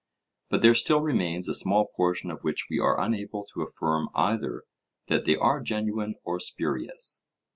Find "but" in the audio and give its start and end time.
0.49-0.63